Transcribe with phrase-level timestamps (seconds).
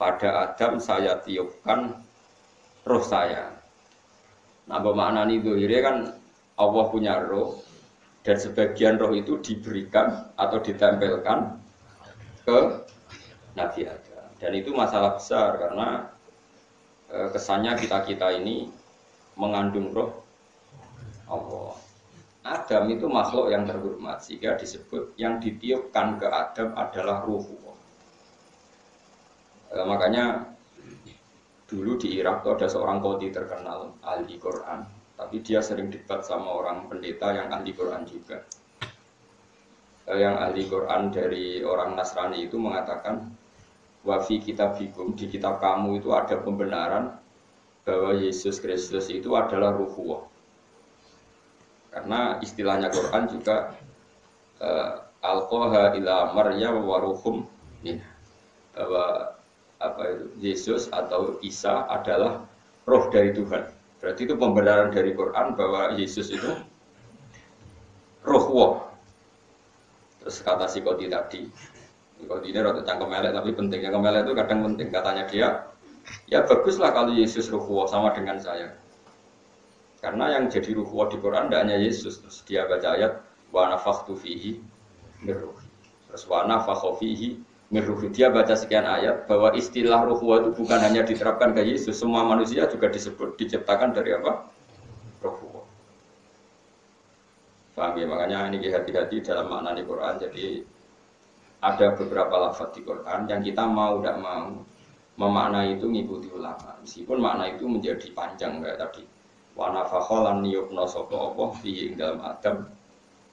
[0.00, 1.92] pada Adam saya tiupkan
[2.88, 3.52] roh saya.
[4.64, 4.80] Nah,
[5.28, 5.96] ini dohire kan
[6.56, 7.60] Allah punya roh
[8.24, 11.60] dan sebagian roh itu diberikan atau ditempelkan
[12.48, 12.58] ke
[13.60, 14.24] Nabi Adam.
[14.40, 16.08] Dan itu masalah besar karena
[17.12, 18.72] e, kesannya kita-kita ini
[19.36, 20.16] mengandung roh
[21.28, 21.76] Allah.
[22.40, 27.44] Adam itu makhluk yang terhormat sehingga disebut yang ditiupkan ke Adam adalah ruh
[29.70, 30.50] Eh, makanya
[31.70, 34.82] dulu di Irak tuh ada seorang kodi terkenal ahli Quran,
[35.14, 38.42] tapi dia sering debat sama orang pendeta yang ahli Quran juga.
[40.10, 43.30] Eh, yang ahli Quran dari orang Nasrani itu mengatakan
[44.02, 47.14] wafi kitab bikum di kitab kamu itu ada pembenaran
[47.86, 50.26] bahwa Yesus Kristus itu adalah ruhuwah.
[51.94, 53.74] Karena istilahnya Quran juga
[54.58, 57.46] uh, alqaha ila maryam wa ruhum
[58.74, 59.39] bahwa
[59.80, 62.44] apa itu Yesus atau Isa adalah
[62.84, 63.64] roh dari Tuhan.
[64.00, 66.52] Berarti itu pembenaran dari Quran bahwa Yesus itu
[68.24, 68.74] roh wah.
[70.20, 71.48] Terus kata si Kodi tadi,
[72.28, 74.88] Kodi ini rada cangkem melek tapi pentingnya kemelek itu kadang penting.
[74.92, 75.48] Katanya dia,
[76.28, 78.76] ya baguslah kalau Yesus roh wah sama dengan saya.
[80.00, 82.20] Karena yang jadi ruh wah di Quran tidak hanya Yesus.
[82.20, 83.20] Terus dia baca ayat
[83.52, 84.60] wa nafakhtu fihi
[85.20, 87.36] Terus wa nafakhu fihi
[87.70, 92.26] Mirruhi dia baca sekian ayat bahwa istilah ruhwa itu bukan hanya diterapkan ke Yesus, semua
[92.26, 94.50] manusia juga disebut diciptakan dari apa?
[95.22, 95.62] Ruhwa.
[97.78, 98.10] Paham ya?
[98.10, 100.18] Makanya ini hati-hati dalam makna di Quran.
[100.18, 100.66] Jadi
[101.62, 104.50] ada beberapa lafaz di Quran yang kita mau tidak mau
[105.14, 106.74] memaknai itu ngikuti ulama.
[106.82, 109.06] Meskipun makna itu menjadi panjang kayak tadi.
[109.54, 112.66] Wa nafakholan niyubno sopo opo fi dalam Adam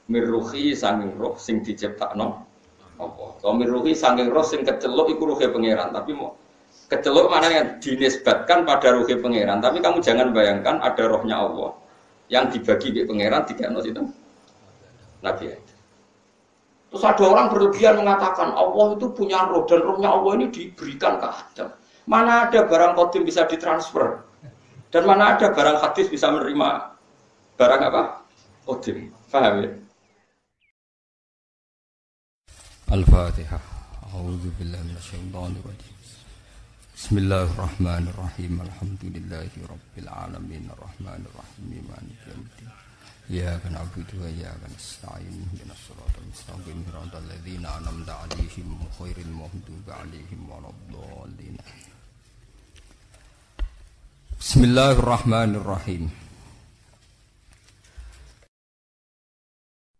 [0.07, 2.46] mirruhi sanging roh sing diciptakno
[2.97, 3.37] apa?
[3.41, 6.33] Tomir ruhi saking roh sing kecelok iku ruhi pangeran, tapi mau
[6.89, 11.71] kecelok mana yang dinisbatkan pada ruhi pangeran, tapi kamu jangan bayangkan ada rohnya Allah
[12.27, 14.03] yang dibagi ke pangeran tiga nos itu
[15.23, 15.73] Nabi itu.
[16.87, 21.27] Terus ada orang berlebihan mengatakan Allah itu punya roh dan rohnya Allah ini diberikan ke
[21.27, 21.69] Adam.
[22.07, 24.23] Mana ada barang kodim bisa ditransfer
[24.95, 26.95] dan mana ada barang hadis bisa menerima
[27.59, 28.03] barang apa?
[28.63, 29.11] Kodim.
[29.27, 29.69] Paham ya?
[32.91, 33.59] الفاتحة.
[34.13, 35.97] أعوذ بالله من الشيطان الرجيم.
[36.97, 38.61] بسم الله الرحمن الرحيم.
[38.61, 40.69] الحمد لله رب العالمين.
[40.71, 41.87] الرحمن الرحيم.
[41.89, 42.69] مالك يوم الدين.
[43.31, 45.35] إياك نعبد وإياك نستعين.
[45.43, 46.85] اهدنا الصراط المستقيم.
[46.91, 48.79] صراط الذين أنعمت عليهم.
[49.01, 51.57] غير المغضوب عليهم ولا الضالين.
[54.39, 56.26] بسم الله الرحمن الرحيم.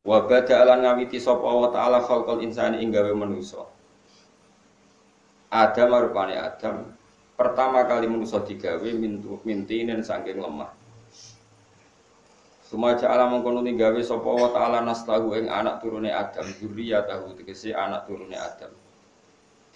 [0.07, 3.67] Wa bada'alan ngawiti sapa Allah taala khalqal insani ing gawe manusa.
[5.51, 6.95] Adam rupane Adam
[7.35, 10.71] pertama kali manusa digawe mintu mintinen saking lemah.
[12.67, 16.47] Sumaja alam mengkono gawe sapa Allah taala nastahu ing anak turune Adam,
[17.03, 18.71] tahu tegese anak turune Adam.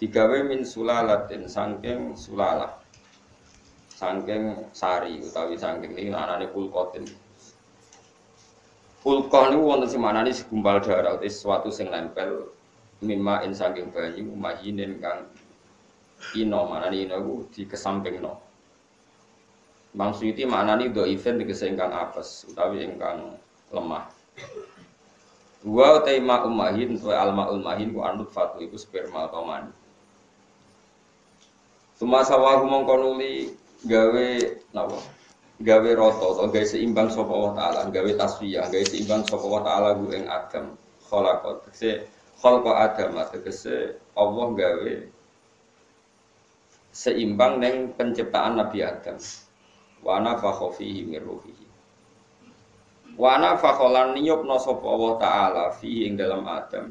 [0.00, 2.80] Digawe min sulalatin saking sulalah.
[3.92, 7.04] Saking sari utawi saking ini anane kulkotin.
[9.02, 12.54] Ulkoh niku wonten sing manani segumpal darah utis sesuatu sing nempel
[13.02, 15.26] mimma in saking banyu mahinin kang
[16.38, 18.38] ino manani ino iku dikesampingno.
[19.98, 23.34] Maksudnya manani do event tegese ingkang apes utawi ingkang
[23.74, 24.06] lemah.
[25.66, 29.74] Dua utai ma umahin tuwa alma umahin ku anut fatu iku sperma atau mani.
[31.98, 33.50] Semasa wahu mongkonuli
[33.82, 34.26] gawe
[34.70, 35.21] napa?
[35.62, 39.88] Gawe roto atau gawe seimbang sapa Allah taala gawe tasfiyah gawe seimbang sapa Allah taala
[39.94, 40.66] gu ing Adam.
[41.06, 41.56] Khalaqat.
[41.70, 41.90] Se
[42.42, 44.92] khalqa Adam tegese Allah gawe
[46.90, 49.16] seimbang neng penciptaan Nabi Adam.
[50.02, 51.66] Wa nafakha fihi min ruhihi.
[53.14, 56.90] Wa nafakha niyupna sapa Allah taala ing dalam Adam.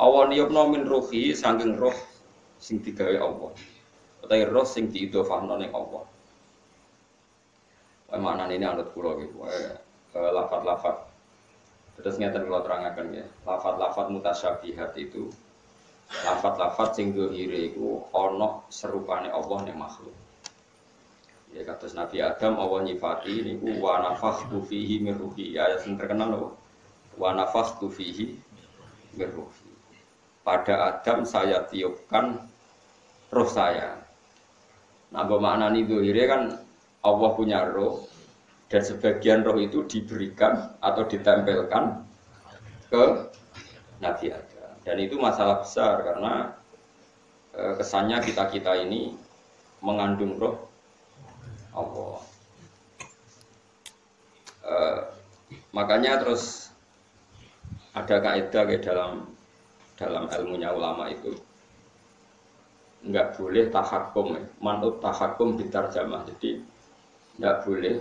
[0.00, 1.96] Allah niyupna min ruhi saking roh
[2.56, 3.52] sing digawe Allah.
[4.24, 6.08] Utawa roh sing diidhofahno ning Allah
[8.18, 9.46] mana ini anut pulau gitu,
[10.14, 11.06] lafat-lafat.
[12.00, 15.28] Terus ngeten kalau terangkan ya, lafat-lafat mutasyabihat itu,
[16.26, 20.16] lafat-lafat sing dohire itu ono serupane Allah nih makhluk.
[21.50, 25.58] Ya kata Nabi Adam Allah nyifati ini ku wa nafakhtu fihi min ruhi.
[25.58, 26.50] Ayat yang terkenal loh.
[27.18, 28.38] Wa nafakhtu fihi
[29.18, 29.70] min ruhi.
[30.46, 32.38] Pada Adam saya tiupkan
[33.34, 33.98] roh saya.
[35.10, 36.42] Nah, bermakna ini dohire kan
[37.00, 38.04] Allah punya roh
[38.68, 42.04] dan sebagian roh itu diberikan atau ditempelkan
[42.92, 43.02] ke
[44.04, 44.70] Nabi Adam.
[44.84, 46.54] Dan itu masalah besar karena
[47.56, 49.16] eh, kesannya kita kita ini
[49.80, 50.56] mengandung roh
[51.72, 52.20] Allah.
[54.60, 55.00] Eh,
[55.72, 56.70] makanya terus
[57.96, 59.26] ada kaidah kayak dalam
[59.98, 61.34] dalam ilmunya ulama itu
[63.00, 64.44] nggak boleh tahakum ya.
[64.60, 66.60] manut tahakum jamaah jadi
[67.40, 67.96] nggak boleh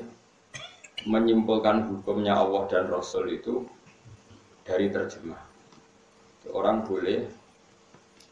[1.08, 3.64] menyimpulkan hukumnya Allah dan Rasul itu
[4.68, 5.40] dari terjemah.
[6.52, 7.24] Orang boleh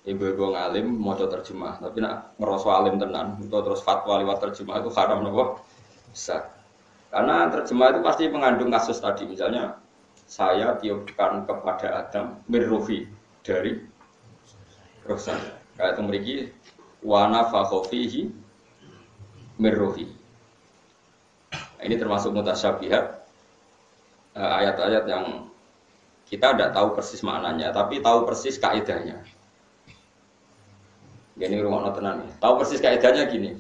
[0.04, 1.80] ibu-ibu ngalim mau terjemah.
[1.80, 5.64] Tapi nak ngerosok alim tenan itu terus fatwa lewat terjemah itu haram nopo?
[6.12, 6.44] Bisa.
[7.08, 9.24] Karena terjemah itu pasti mengandung kasus tadi.
[9.24, 9.80] Misalnya
[10.28, 13.08] saya tiupkan kepada Adam mirruhi
[13.48, 13.80] dari
[15.16, 15.56] saya.
[15.80, 16.36] Kayak itu memiliki
[17.00, 18.28] wana fakhofihi
[19.56, 20.17] mirruhi
[21.78, 23.06] nah, ini termasuk mutasyabihat
[24.36, 25.26] eh, ayat-ayat yang
[26.28, 29.24] kita tidak tahu persis maknanya tapi tahu persis kaidahnya
[31.38, 33.56] ini rumah tenan tahu persis kaidahnya gini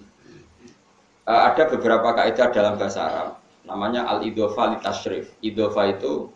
[1.29, 3.29] eh, ada beberapa kaidah dalam bahasa Arab
[3.63, 6.33] namanya al idofa li tashrif idofa itu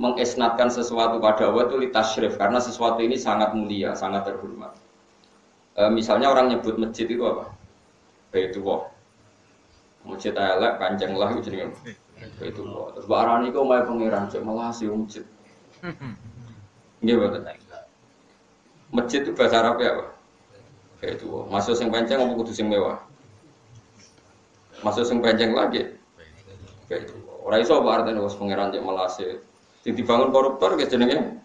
[0.00, 4.72] mengisnatkan sesuatu pada Allah itu litasyrif karena sesuatu ini sangat mulia, sangat terhormat.
[5.76, 7.52] E, misalnya orang nyebut masjid itu apa?
[8.32, 8.88] Baitullah.
[10.04, 11.76] Masjid elek kanceng lah itu jenenge
[12.36, 12.92] Baitullah.
[12.96, 15.24] Terus barang itu mau pangeran cek malah si masjid.
[17.00, 17.40] Nggih betul.
[18.90, 20.08] Masjid itu bahasa Arab ya, Pak?
[21.00, 21.44] Baitullah.
[21.48, 23.00] Masuk sing panjang apa kudu sing mewah?
[24.84, 25.96] Masuk sing panjang lagi.
[26.88, 27.36] Baitullah.
[27.40, 29.24] Ora iso apa artine wis pangeran cek malah si
[29.88, 31.40] yang dibangun koruptor guys jenenge.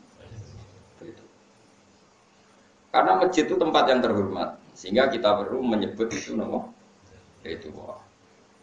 [2.92, 6.64] Karena masjid itu tempat yang terhormat, sehingga kita perlu menyebut itu nama
[7.44, 7.68] itu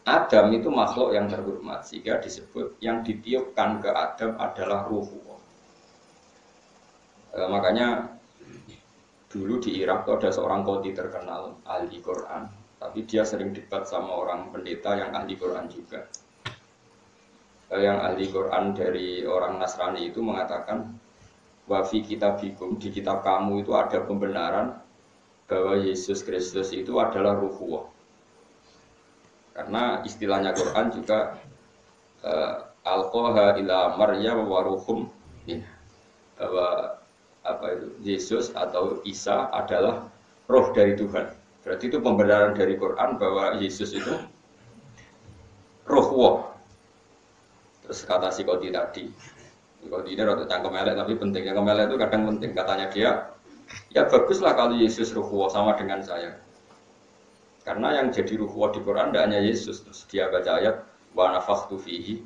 [0.03, 5.07] Adam itu makhluk yang terhormat, sehingga disebut yang ditiupkan ke Adam adalah ruh.
[7.31, 8.11] E, makanya
[9.31, 12.51] dulu di Irak itu ada seorang kodi terkenal ahli Quran,
[12.83, 16.03] tapi dia sering debat sama orang pendeta yang ahli Quran juga.
[17.71, 20.99] Eh, yang ahli Quran dari orang Nasrani itu mengatakan
[21.71, 24.83] wafi bikum di kitab kamu itu ada pembenaran
[25.47, 28.02] bahwa Yesus Kristus itu adalah ruhuwah
[29.53, 31.39] karena istilahnya Quran juga
[32.25, 35.09] uh, alqaha ila maryam wa ruhum
[36.41, 36.99] bahwa
[37.43, 40.09] apa itu Yesus atau Isa adalah
[40.47, 41.31] roh dari Tuhan
[41.63, 44.15] berarti itu pembenaran dari Quran bahwa Yesus itu
[45.87, 46.53] roh
[47.83, 49.05] Terus kata si Kodi tadi,
[49.91, 51.43] Kodi ini rada cangkem elek tapi penting.
[51.43, 52.51] Yang kemelek itu kadang penting.
[52.55, 53.11] Katanya dia,
[53.91, 56.39] ya baguslah kalau Yesus ruhuwa sama dengan saya.
[57.63, 59.87] Karena yang jadi ruhuwa di Quran tidak hanya Yesus.
[59.87, 60.83] Terus dia baca ayat,
[61.15, 62.23] wa nafakhtu fihi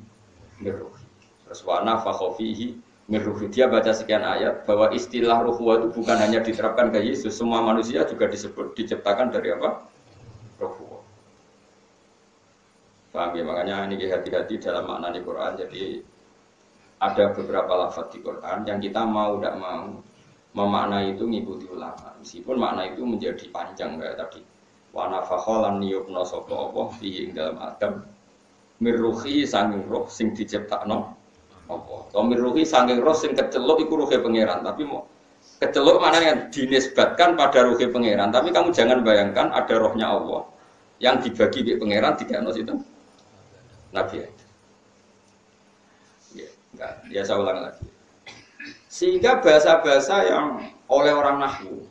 [0.61, 1.05] mirruhi.
[1.45, 2.75] Terus wa nafakhu fihi
[3.07, 3.47] mirruhi.
[3.47, 7.37] Dia baca sekian ayat bahwa istilah ruhuwa itu bukan hanya diterapkan ke Yesus.
[7.37, 9.85] Semua manusia juga disebut diciptakan dari apa?
[10.57, 10.99] Ruhuwa.
[13.13, 13.43] Paham ya?
[13.45, 15.53] Makanya ini hati-hati dalam makna di Quran.
[15.55, 15.81] Jadi
[16.97, 20.01] ada beberapa lafaz di Quran yang kita mau tidak mau
[20.57, 22.17] memaknai itu ngikuti ulama.
[22.17, 24.41] Meskipun makna itu menjadi panjang kayak tadi.
[24.97, 28.01] Wa nafakholan niyubno sopo apa fihi dalam Adam
[28.81, 31.13] mirruhi sanging roh sing diciptakno
[31.69, 31.95] apa.
[32.09, 35.05] Kalau mirruhi sanging roh sing kecelok iku ruhe pangeran, tapi mau
[35.61, 38.33] kecelok mana yang dinisbatkan pada ruhe pangeran.
[38.33, 40.49] Tapi kamu jangan bayangkan ada rohnya Allah
[40.97, 42.73] yang dibagi di pangeran tiga nos itu
[43.93, 44.45] Nabi itu.
[46.41, 47.85] Ya, enggak, ya saya ulang lagi.
[48.89, 51.85] Sehingga bahasa-bahasa yang oleh orang Nahwu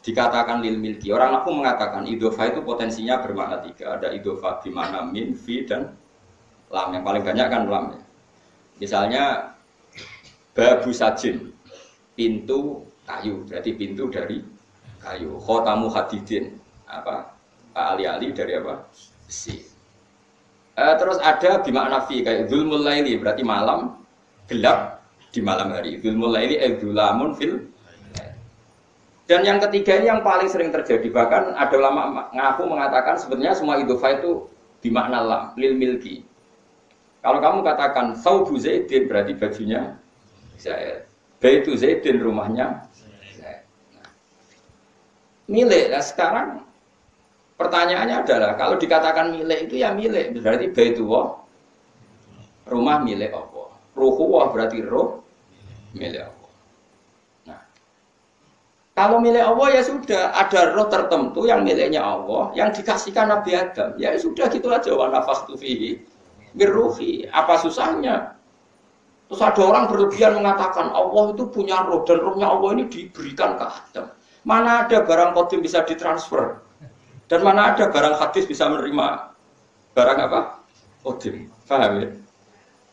[0.00, 1.12] dikatakan lil milki.
[1.12, 4.00] Orang Nahwu mengatakan idofa itu potensinya bermakna tiga.
[4.00, 5.92] Ada idofa di mana min, fi, dan
[6.72, 6.88] lam.
[6.96, 8.00] Yang paling banyak kan lam ya.
[8.80, 9.24] Misalnya
[10.56, 11.52] babu sajin,
[12.16, 14.40] pintu kayu, berarti pintu dari
[15.04, 15.36] kayu.
[15.36, 16.56] Khotamu hadidin,
[16.88, 17.36] apa?
[17.76, 18.88] Ali-ali dari apa?
[19.28, 19.68] Besi.
[20.80, 24.00] Uh, terus ada bimakna fi kayak zulmul laili berarti malam
[24.48, 26.00] gelap di malam hari.
[26.00, 27.68] Zulmul laili eh zulamun fil
[29.30, 33.78] dan yang ketiga ini yang paling sering terjadi bahkan ada ulama ngaku mengatakan sebenarnya semua
[33.78, 34.50] idofa itu
[34.82, 36.26] bimakna lam lil milki.
[37.22, 39.94] Kalau kamu katakan saubu zaidin berarti bajunya
[40.58, 41.06] saya
[41.38, 42.82] Baitu zaidin rumahnya
[45.46, 45.94] milik.
[45.94, 46.66] Nah, sekarang
[47.60, 51.44] Pertanyaannya adalah kalau dikatakan milik itu ya milik berarti baitullah
[52.64, 53.68] rumah milik Allah.
[53.92, 55.20] Ruhuwah berarti roh
[55.92, 56.39] milik Allah.
[59.00, 63.96] Kalau milik Allah ya sudah ada roh tertentu yang miliknya Allah yang dikasihkan Nabi Adam.
[63.96, 66.04] Ya sudah gitu aja wa nafakhtu fihi
[66.52, 67.24] birruhi.
[67.32, 68.36] Apa susahnya?
[69.32, 73.64] Terus ada orang berlebihan mengatakan Allah itu punya roh dan rohnya Allah ini diberikan ke
[73.72, 74.12] Adam.
[74.44, 76.60] Mana ada barang kodim bisa ditransfer?
[77.32, 79.32] Dan mana ada barang hadis bisa menerima
[79.96, 80.60] barang apa?
[81.00, 81.48] Kodim.
[81.64, 82.08] Paham ya?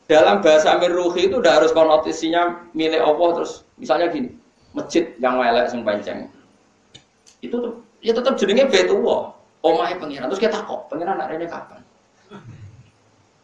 [0.08, 4.40] Dalam bahasa Amir Ruhi itu udah harus konotisinya milik Allah terus misalnya gini,
[4.78, 6.30] masjid yang melek sing panjang.
[7.42, 7.74] Itu tuh
[8.06, 9.34] ya tetap jenenge Baitullah.
[9.66, 10.30] Omahe pangeran.
[10.30, 11.82] Terus kita kok pangeran nak rene kapan?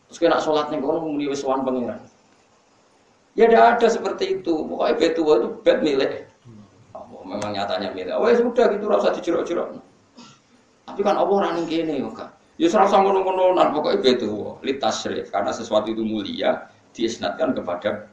[0.08, 1.98] Terus kita nak sholat nih kono muni wis pangeran.
[3.34, 4.54] Ya tidak ada seperti itu.
[4.70, 6.12] Pokoknya Baitullah itu bed milik.
[6.94, 8.13] Oh, memang nyatanya milik.
[8.13, 9.82] Oh ya sudah gitu rasa dijerok-jerok.
[10.86, 12.30] Tapi kan Allah running kene kok.
[12.62, 18.12] Ya serasa ngono-ngono nan pokoknya Baitullah litasrif karena sesuatu itu mulia diisnatkan kepada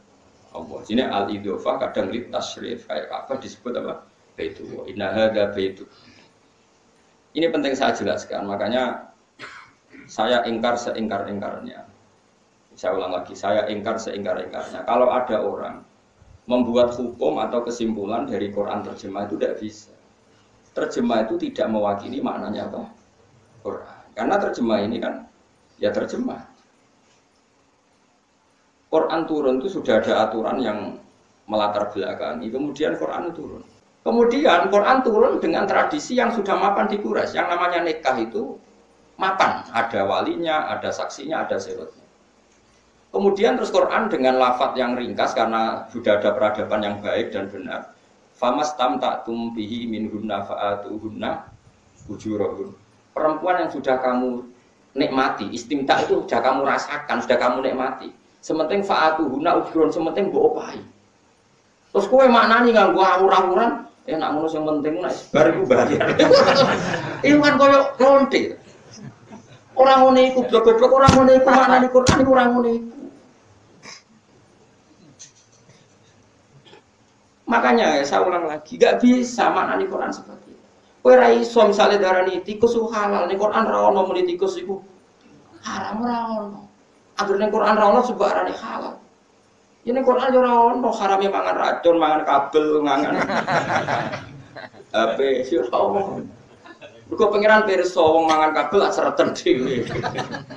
[0.57, 0.79] Allah.
[0.83, 3.95] Sini al idhofah kadang litasrif kayak apa disebut apa?
[4.35, 4.85] Baitullah.
[4.91, 5.85] Inna hadza baitu.
[7.37, 8.47] Ini penting saya jelaskan.
[8.51, 9.15] Makanya
[10.11, 11.91] saya ingkar seingkar-ingkarnya
[12.81, 14.89] saya ulang lagi, saya ingkar seingkar-ingkarnya.
[14.89, 15.85] Kalau ada orang
[16.49, 19.93] membuat hukum atau kesimpulan dari Quran terjemah itu tidak bisa.
[20.73, 22.89] Terjemah itu tidak mewakili maknanya apa?
[23.61, 24.01] Quran.
[24.17, 25.29] Karena terjemah ini kan
[25.77, 26.41] ya terjemah.
[28.91, 30.99] Quran turun itu sudah ada aturan yang
[31.47, 32.51] melatar belakangi.
[32.51, 33.63] Kemudian Quran turun.
[34.03, 37.39] Kemudian Quran turun dengan tradisi yang sudah mapan di Quraisy.
[37.39, 38.59] Yang namanya nikah itu
[39.15, 39.63] mapan.
[39.71, 42.03] Ada walinya, ada saksinya, ada serotnya.
[43.11, 47.91] Kemudian terus Quran dengan lafat yang ringkas karena sudah ada peradaban yang baik dan benar.
[48.39, 51.51] Famas tam tak tumpihi min hunna faatuhunna
[52.07, 52.71] ujurahun.
[53.11, 54.47] Perempuan yang sudah kamu
[54.95, 58.09] nikmati, istimta itu sudah kamu rasakan, sudah kamu nikmati.
[58.41, 60.81] Sementing faatuhunna ujurun, sementing mbok opahi.
[61.93, 66.07] Terus kowe maknani nganggo awur-awuran, ya nak ngono sing penting nek bar iku bayar.
[67.27, 68.57] Iku kan koyo lonte.
[69.77, 73.01] Orang ngono iku blok-blok orang ngono iku maknani Quran iku ora iku.
[77.51, 80.67] Makanya ya, saya ulang lagi, gak bisa di Quran seperti itu.
[81.03, 84.79] Kowe ra iso misale darani tikus itu halal, ning Quran ra ono muni tikus iku
[85.67, 86.70] haram ra ono.
[87.21, 88.97] Agar ning Quran ra ono sebarane halal.
[89.81, 93.15] Ini ya Quran yo ora ono harame mangan racun, mangan kabel, mangan
[94.97, 95.19] HP
[95.53, 96.03] yo ora ono.
[97.11, 99.85] Mergo pangeran pirsa wong mangan kabel asreten dhewe.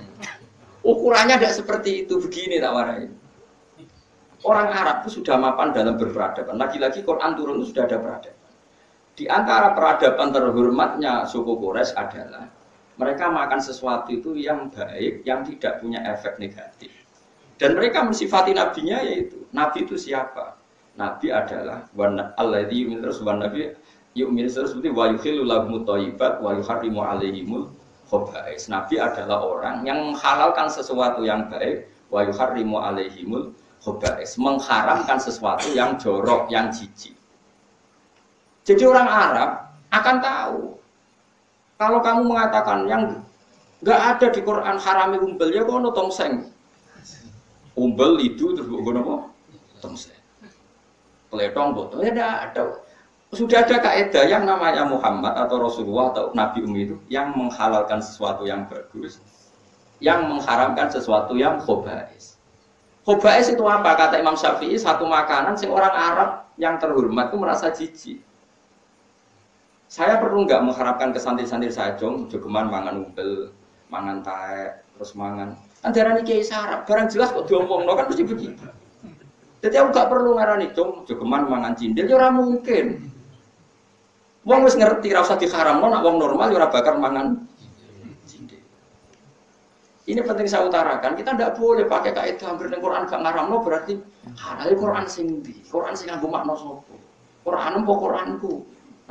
[0.92, 3.08] Ukurannya tidak seperti itu begini tak warai.
[4.44, 6.60] Orang Arab itu sudah mapan dalam berperadaban.
[6.60, 8.44] Lagi-lagi Quran turun itu sudah ada peradaban.
[9.16, 12.44] Di antara peradaban terhormatnya suku Quraisy adalah
[12.98, 16.94] mereka makan sesuatu itu yang baik, yang tidak punya efek negatif.
[17.58, 20.58] Dan mereka mensifati nabinya yaitu nabi itu siapa?
[20.94, 23.74] Nabi adalah wana alladzi yu'minu terus wan nabi
[24.14, 27.74] yu'minu terus seperti wa yuhillu lahum wa yuharrimu alaihimul
[28.10, 28.70] khaba'is.
[28.70, 36.00] Nabi adalah orang yang menghalalkan sesuatu yang baik wa yuharrimu alaihimul khobais mengharamkan sesuatu yang
[36.00, 37.14] jorok, yang jijik.
[38.64, 39.50] Jadi orang Arab
[39.92, 40.60] akan tahu
[41.78, 43.04] kalau kamu mengatakan yang
[43.84, 46.48] nggak ada di Quran harami umbel ya kono tongseng.
[47.74, 49.28] Umbel itu terus gue apa?
[49.82, 50.20] Tongseng.
[51.34, 52.14] Peletong botol ya
[52.48, 52.80] ada.
[53.34, 58.46] Sudah ada kaidah yang namanya Muhammad atau Rasulullah atau Nabi Umi itu yang menghalalkan sesuatu
[58.46, 59.18] yang bagus,
[59.98, 62.38] yang mengharamkan sesuatu yang khobais.
[63.02, 63.98] Khobais itu apa?
[63.98, 66.30] Kata Imam Syafi'i, satu makanan sing orang Arab
[66.62, 68.22] yang terhormat itu merasa jijik.
[69.94, 73.54] Saya perlu nggak mengharapkan ke santri-santri saya, jong, jogeman mangan umbel,
[73.94, 75.54] mangan tae, terus mangan.
[75.86, 78.66] Ini kiai sarap, barang jelas kok diomong, no, kan mesti begitu.
[79.62, 83.06] Jadi aku gak perlu ngarani jong, jogeman mangan cindil, ya mungkin.
[84.50, 87.46] Wong wis ngerti, rasa diharam, nak wong normal, ya bakar mangan
[90.04, 93.96] ini penting saya utarakan, kita tidak boleh pakai kaidah hampir di Quran gak ngaramno berarti
[94.36, 96.92] halal Quran sing di, Quran sing nganggo makna sapa?
[97.44, 98.54] Quran empo Quranku.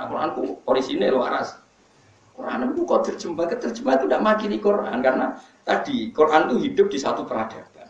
[0.03, 1.55] Nah Quranku orisinil waras.
[2.35, 6.99] Quran itu kok terjemah, terjemah itu tidak makili Quran karena tadi Quran itu hidup di
[6.99, 7.87] satu peradaban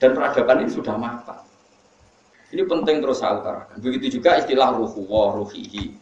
[0.00, 1.44] dan peradaban ini sudah matang.
[2.56, 3.76] Ini penting terus saya utarakan.
[3.84, 5.92] Begitu juga istilah ruhu wa ruhihi.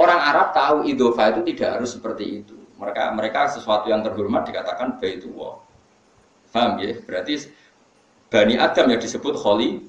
[0.00, 2.56] Orang Arab tahu idofa itu tidak harus seperti itu.
[2.80, 5.60] Mereka mereka sesuatu yang terhormat dikatakan baitullah.
[6.48, 6.96] Paham ya?
[7.04, 7.44] Berarti
[8.32, 9.84] Bani Adam yang disebut Kholi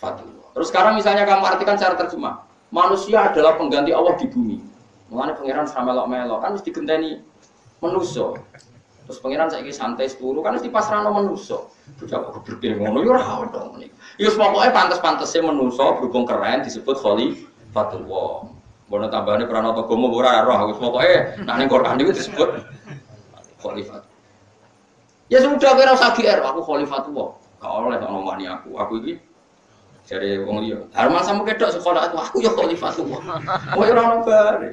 [0.00, 0.48] Fatullah.
[0.56, 4.58] Terus sekarang misalnya kamu artikan secara terjemah, manusia adalah pengganti Allah di bumi.
[5.14, 7.22] Mengenai pangeran sama melok melok kan mesti genteni
[7.78, 8.34] menuso.
[9.06, 11.70] Terus pangeran saya santai sepuluh kan mesti pasrano menuso.
[12.02, 13.90] Bocah kok berpikir ngono ya ono nih.
[14.18, 18.50] Ya pokoknya pantas-pantasnya menuso berhubung keren disebut Kholi Fatullah.
[18.90, 22.50] Bono tambahane pranoto gomo ora roh aku pokoke nek ning Quran itu disebut
[23.64, 24.04] Khalifat.
[25.32, 27.32] Ya sudah kira usah GR, aku khalifatullah.
[27.64, 28.76] Gak oleh tak nomani aku.
[28.76, 29.16] Aku ini
[30.04, 33.20] Jadi wong liya, Harman sama kedok sekolah itu aku ya khalifatullah.
[33.72, 34.68] Oh ora ono.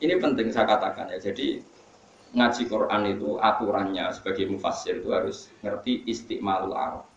[0.00, 1.16] Ini penting saya katakan ya.
[1.20, 1.64] Jadi
[2.36, 7.08] ngaji Quran itu aturannya sebagai mufassir itu harus ngerti istimalul arab.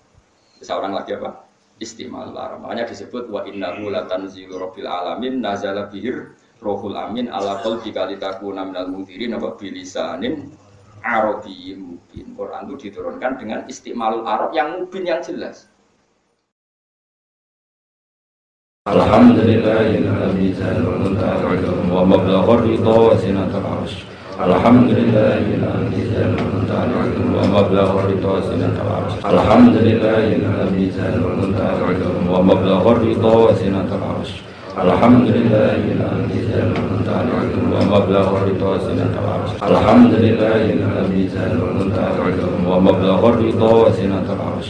[0.64, 1.44] Seorang lagi apa?
[1.84, 2.64] Istimalul arab.
[2.64, 8.88] Makanya disebut wa innahu latanzilu rabbil alamin nazala bihir rohul amin ala qalbika litakuna minal
[8.88, 10.56] mudhirin apa bilisanin
[11.04, 12.32] arabiyyin mubin.
[12.32, 15.68] Quran itu diturunkan dengan istimalul arab yang mubin yang jelas.
[18.88, 23.94] الحمد لله الذي تنعمت عليكم ومبلغ الرضا وزنة العرش.
[24.48, 29.14] الحمد لله الذي تنعمت عليكم ومبلغ الرضا وزنة العرش.
[29.26, 34.32] الحمد لله الذي تنعمت عليكم ومبلغ الرضا وزنة العرش.
[34.78, 39.52] الحمد لله الذي تنعمت عليكم ومبلغ الرضا وزنة العرش.
[39.72, 44.70] الحمد لله الذي تنعمت عليكم ومبلغ الرضا وزنة العرش.